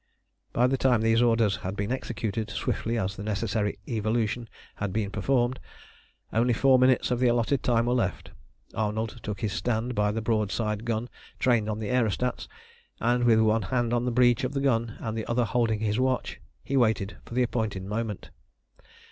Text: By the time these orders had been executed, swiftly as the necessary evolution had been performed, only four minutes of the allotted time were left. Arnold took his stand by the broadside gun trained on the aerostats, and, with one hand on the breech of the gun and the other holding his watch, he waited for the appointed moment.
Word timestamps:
By 0.51 0.65
the 0.65 0.79
time 0.79 1.01
these 1.01 1.21
orders 1.21 1.57
had 1.57 1.75
been 1.75 1.91
executed, 1.91 2.49
swiftly 2.49 2.97
as 2.97 3.15
the 3.15 3.21
necessary 3.23 3.77
evolution 3.87 4.49
had 4.77 4.91
been 4.91 5.11
performed, 5.11 5.59
only 6.33 6.53
four 6.53 6.79
minutes 6.79 7.11
of 7.11 7.19
the 7.19 7.27
allotted 7.27 7.61
time 7.61 7.85
were 7.85 7.93
left. 7.93 8.31
Arnold 8.73 9.19
took 9.21 9.41
his 9.41 9.53
stand 9.53 9.93
by 9.93 10.11
the 10.11 10.19
broadside 10.19 10.85
gun 10.85 11.07
trained 11.37 11.69
on 11.69 11.77
the 11.77 11.91
aerostats, 11.91 12.47
and, 12.99 13.25
with 13.25 13.41
one 13.41 13.61
hand 13.61 13.93
on 13.93 14.05
the 14.05 14.11
breech 14.11 14.43
of 14.43 14.53
the 14.53 14.61
gun 14.61 14.97
and 15.01 15.15
the 15.15 15.27
other 15.27 15.45
holding 15.45 15.81
his 15.81 15.99
watch, 15.99 16.41
he 16.63 16.75
waited 16.75 17.17
for 17.23 17.35
the 17.35 17.43
appointed 17.43 17.83
moment. 17.83 18.31